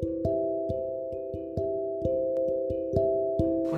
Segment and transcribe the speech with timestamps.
[0.00, 0.06] こ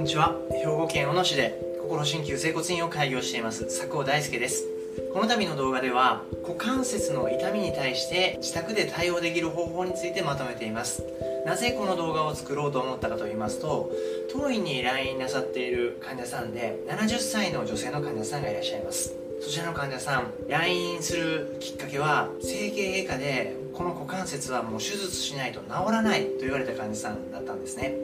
[0.00, 0.34] んにちは。
[0.50, 3.66] 兵庫県小野市で心鍼灸整骨院を開業しています。
[3.66, 4.66] 佐久大輔です。
[5.12, 11.04] この度の動画では股関節の痛みに対して自宅で対応できる方法についてまとめています。
[11.46, 13.92] なぜこの動画を作ろうと思ったかと言いますと
[14.32, 19.17] 当院に来院なさっている患者さんで70歳の女性の患者さんがいらっしゃいます。
[19.40, 27.94] そちらの患者さん来院するきっかけは整形外科でこの股関節はもう手術しないと治らないと言われた患者さんだったんですね。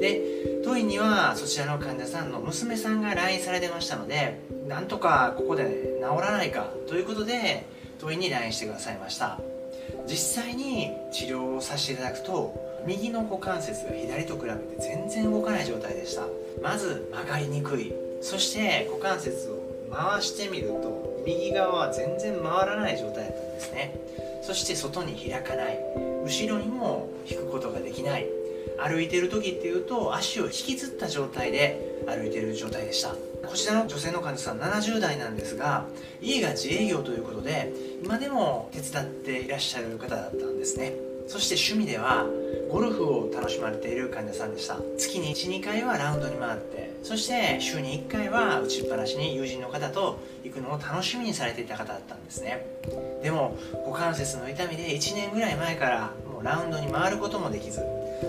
[0.00, 7.66] で当院にはそちらの患者さんの娘さんが来院されてましたのでなんとかここで治らないかということで
[7.98, 9.40] 当院に来院してくださいました。
[10.06, 12.54] 実際に治療をさせていただくと
[12.86, 16.22] 右の股関節が左と比べて全然動かない状態でした。
[16.62, 17.92] まず曲がりにくい。
[18.20, 23.94] そして股関節を回してみると右側は全然回らない状態だったんですね。
[24.42, 25.78] そして外に開かない。
[26.24, 28.26] 後ろにも引くことができない。
[28.78, 33.14] 歩いてる時っていうと足を引きずった状態で歩いてる状態でした。
[33.46, 35.86] こちらの女性の患者さん70代なんですが
[36.20, 37.72] 家が自営業ということで
[38.04, 41.07] 今でも手伝っていらっしゃる方だったんですね。
[41.28, 42.26] そして趣味では
[42.70, 44.78] ゴルフを楽しまれている患者さんでした。
[44.96, 52.66] 月に12回はラウンドに回ってそして週に1回は打ちっぱなしに友人の方と行くのを楽しみにされていた方だったんですね。
[53.22, 53.56] でも
[53.86, 57.82] 股関節の痛みで1年ぐらい前からもうラウンドに回ることもできず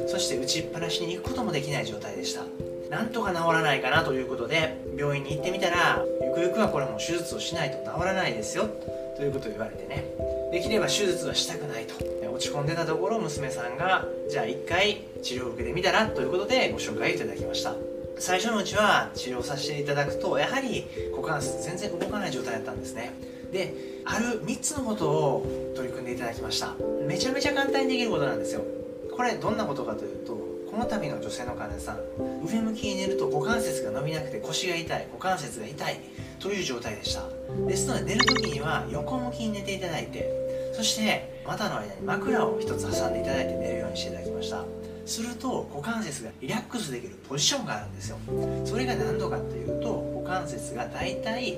[0.08, 2.44] そして打ちっぱなしに行くこともできない状態でした。
[2.90, 8.68] なんとか治らないかなということで病院に行ってみたらゆくゆくはこれも手術をしないと治らないですよ
[9.16, 10.06] ということを言われてね。
[10.52, 11.96] できれば手術はしたくないと。
[12.32, 17.76] 落ち込んでたところ娘さんがじゃあ1回治療を受けてみたらということでご紹介いただきました。
[18.18, 23.12] 最初のうちは治療させていただくとやはり股関節全然動かない状態だったんですね。
[23.52, 23.74] で
[24.06, 26.76] ある3つのことを取り組んでいただきました。
[27.06, 28.62] めちゃめちゃ簡単にできることなんですよ。
[29.16, 30.34] これどんなことかというと
[30.72, 32.00] この度の女性の患者さん
[32.46, 36.00] 上向きに寝ると股関節が伸びなくて腰が痛い股関節が痛い。
[36.40, 37.24] という状態でした。
[37.68, 44.64] ですので寝る時には横向きに寝ていただいてそして股の間に枕を1つ挟んでいただいて寝るようにしていただきました。
[45.06, 48.18] すると股関節がリラックスできるポジションがあるんですよ。
[48.66, 51.58] それが何度かっていうと股関節がだいたい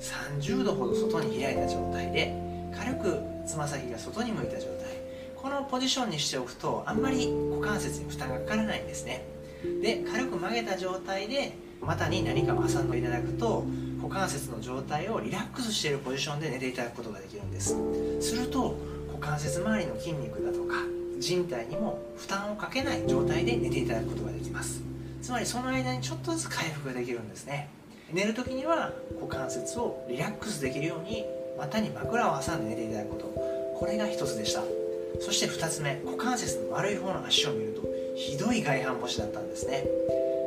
[0.00, 2.34] 30度ほど外に開いた状態で
[2.76, 5.00] 軽くつま先が外に向いた状態。
[5.36, 9.24] このポジションにしておくとあんまり股関節に負担がかからないんですね。
[9.82, 13.64] で軽く曲げた状態で股に何かを挟んでいただくと
[14.00, 17.76] 股関節の状態をリラックスしているポジションで寝ていただくことができるんです。
[18.20, 18.76] すると
[19.08, 20.76] 股関節周りの筋肉だとか
[21.18, 24.82] 人体にも負担をかけない状態で寝ていただくことができます。
[25.20, 27.68] つまりその間にちょっとずつ回復ができるんですね。
[28.12, 31.24] 寝る時には股関節をリラックスできるように
[31.58, 33.26] 股に枕を挟んで寝ていただくこと。
[33.78, 34.62] これが一つでした。
[35.20, 37.82] そして2つ目股関節の悪い方の足を見ると
[38.16, 39.84] ひどい外反母趾だったんですね。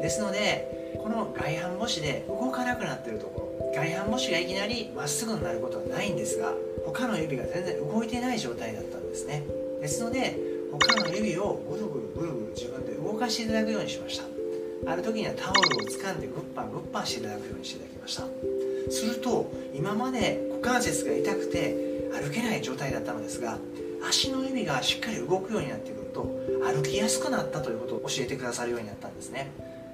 [0.03, 6.51] ですのでこの外反母趾で動かなくなってるところ外反母趾がいきなりまっすぐになることはないんですが
[6.85, 9.43] 他の指が全然動いてない状態だったんですね。
[9.79, 10.37] ですので
[10.73, 14.25] 他の指をぐるぐるぐるぐる自分で動かしていただくようにしました。
[14.91, 18.23] ある時にはタオルを掴んでグッパングッパンしていただくようにしていただきました。
[18.91, 23.57] すると今まで股関節が痛くて歩けない状態だったのですが
[24.05, 26.27] 足の指がしっかり動くようになってくると
[26.65, 29.49] 歩きやすくなったということを教えてくださるようになったんですね。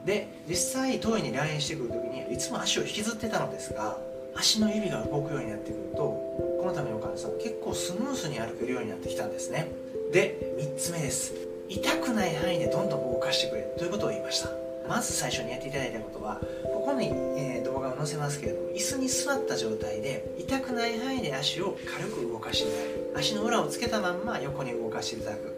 [0.09, 3.95] で実際当院に来院してくる時にいつも足を引きずってたのですが
[4.35, 9.67] 足の指が動くようになってくるとこのための患者さん結構スムースに歩けるようになってきたんですね。
[10.11, 11.33] で3つ目です。
[11.69, 14.49] 痛くない範囲でどんどん動かしてくれということを言いました。
[14.87, 23.19] まず最初にやっていただいたことはここに、え、動画を載せますけれども椅子に座った状態で痛くない範囲で足を軽く動かしていただく。
[23.19, 25.53] 足の裏をつけたまんま横に動かしていただく。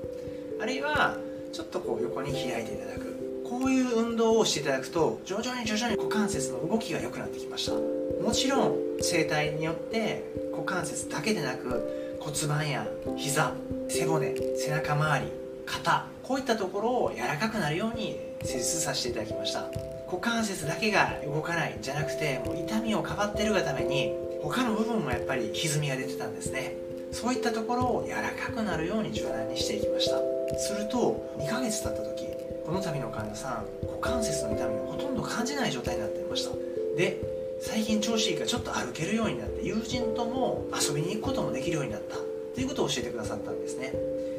[0.61, 1.17] あるいは
[1.53, 3.10] ちょっとこう横に開いていただく。
[3.51, 7.73] こういう運動をしていただくと徐々に徐々に股関節の動きが良くなってきました。
[7.73, 10.23] もちろん整体によって
[10.53, 13.53] 股関節だけでなく骨盤や膝
[13.89, 15.31] 背骨背中周り
[15.65, 19.69] 肩こういったところを柔らかくなるように施術させていただきました。
[20.07, 26.77] 股関節だけが動かないんじゃなくてもう痛みをかばってるがために他の部分もやっぱり歪みが出てたんですね。
[27.11, 30.15] そういったところを柔らかくなるように柔軟にしていきました。
[30.57, 36.51] すると2ヶ月経った時この度の患者さん股関節の痛みをほとんど感じない状態になっていました。
[36.95, 37.19] で
[37.61, 42.17] 最近調子いいからちょっと歩けるようになって友人とも遊びに行くこともできるようになった。
[42.53, 43.93] ということを教えてくださったんですね。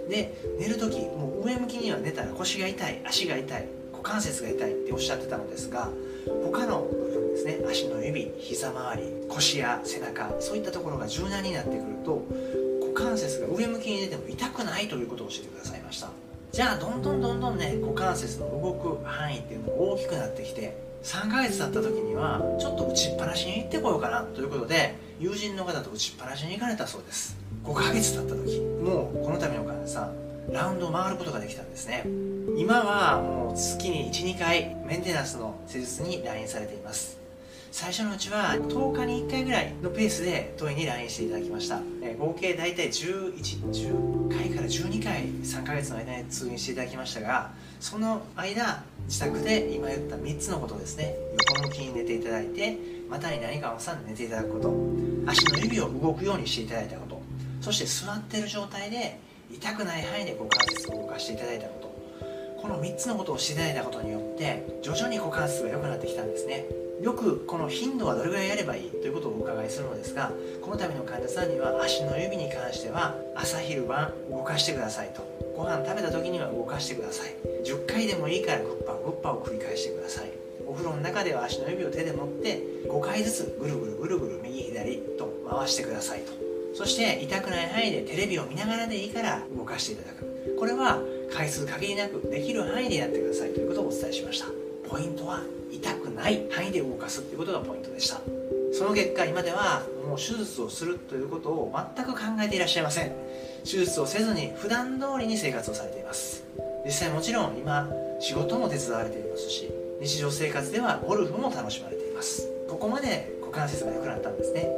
[0.08, 5.88] で寝る時もう上向きには寝たら腰が痛い足が痛い股関節が痛いっておっしゃってたのですが
[6.44, 12.26] 他の部分ですね足の指膝周り腰や背中そういったところが柔軟になってくると
[12.80, 16.10] 股関節が上向きに寝ても痛くないということを教えてくださいました。
[16.52, 27.38] じゃあどんどんどんどんね股関節の動く範囲っていうのが大きくなってきて3ヶ月経った時にはちょっと打ちっぱなしに行ってこようかなということで友人の方と打ちっぱなしに行かれたそうです。
[27.64, 28.60] 5ヶ月経った時。
[28.60, 32.04] もうこの度の患者さんラウンドを回ることができたんですね。
[32.58, 37.21] 今はもう月に12回メンテナンスの施術に来院されています。
[37.72, 51.16] 最初のうちは10日に1回ぐらいのペースで当院に来院していただきました、え合計大体1110回から12回3ヶ月の間に通院していただきましたがその間自宅で今言った3つのことですね。
[51.50, 52.78] 横向きに寝ていただいて
[53.08, 54.68] 股に何かを挟んで寝ていただくこと。
[55.26, 57.22] 足の指を動くようにしていただいたこと。
[57.62, 59.18] そして座ってる状態で
[59.50, 62.62] 痛くない範囲で股関節を動かしていただいたこと。
[62.62, 66.66] この3つのことをしていただいたことによって徐々に股関節が良くなってきたんですね。
[67.02, 70.30] よくこの頻度はどれぐらいやればいいということをお伺いするのですが
[70.62, 75.22] この度の患者さんには足の指に関しては朝昼晩動かしてくださいと。
[75.56, 77.34] ご飯食べた時には動かしてください。
[77.64, 80.30] 10回でもいいからグッパグッパを繰り返してください。
[80.66, 86.32] お風呂の中では足の指を手で持って5回ずつぐるぐるぐるぐる右左と回してくださいと。
[86.74, 90.56] そして痛くない範囲でテレビを見ながらでいいから動かしていただく。
[90.58, 91.00] これは
[91.32, 94.46] 回数限りなくできる範囲でやってくださいということをお伝えしました。
[94.88, 95.42] ポイントは
[95.72, 98.20] 痛くない範囲で動かすっていうことがポイントでした。
[98.72, 103.12] その結果今ではもう手術をするということを全く考えていらっしゃいません。
[103.64, 106.44] 手術をせずに普段通りに生活をされています。
[106.84, 107.88] 実際もちろん今
[108.20, 109.70] 仕事も手伝われていますし
[110.00, 112.48] 日常生活ではゴルフも楽しまれています。
[112.68, 114.68] ここまで股関節が良くなったんですね。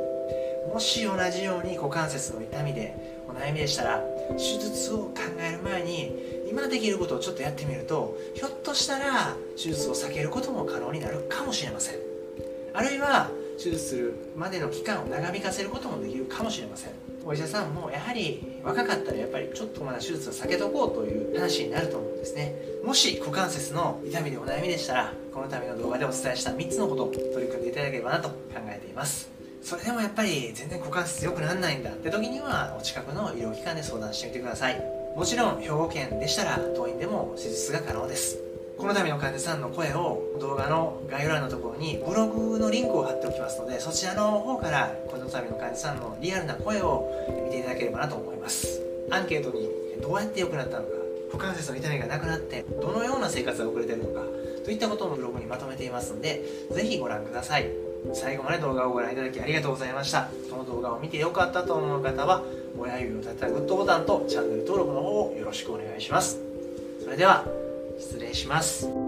[0.73, 6.13] もし同じように股関節の痛みでお悩みでしたら手術を考える前に
[6.55, 11.97] 今できることをちょっとやってみるとひょっとしたら手術を避けることも可能になるかもしれません。
[12.73, 13.29] あるいは
[13.59, 16.93] 手術するまでの期間を長引かせることもできるかもしれません。
[17.27, 22.55] お医者さんもやはり若かったらやっぱりちょっとまだ手術を避けとこうという話になると思うんですね。
[22.85, 28.37] もし股関節の痛みでお悩みでしたらこの度の動画でお伝えした3つのことを取り組んでいただければなと考
[28.69, 29.29] えています。
[29.61, 34.94] それでもやっぱり全然股関節良くならないんだって時にはお近くの医療機関で相談してみてください。
[35.15, 38.39] もちろん兵庫県でしたら当院でも手術が可能です。
[38.77, 47.09] この度の患者さんの声を動画の概要欄のところにブログのリンクを貼っておきますのでそちらの方からこの度の患者さんのリアルな声を
[47.45, 48.83] 見ていただければなと思います。
[49.11, 49.71] アンケートに
[50.03, 50.89] どうやって良くなったのか
[51.33, 54.21] 股関節の痛みがなくなってどのような生活が送れてるのか
[54.65, 57.94] といったことをブログにまとめていますのでぜひご覧ください。
[58.13, 60.29] 最後まで動画をご覧いただきありがとうございました。
[60.51, 62.43] この動画を見て良かったと思う方は
[62.79, 66.41] 親指を立てたグッドボタンとチャンネル登録の方をよろしくお願いします。
[67.03, 67.45] それでは
[67.99, 69.04] 失礼します。